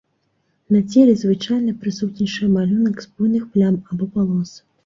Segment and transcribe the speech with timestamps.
[0.75, 4.61] На целе звычайна прысутнічае малюнак з буйных плям або палос.